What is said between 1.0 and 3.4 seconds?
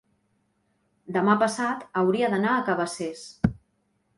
demà passat hauria d'anar a Cabacés.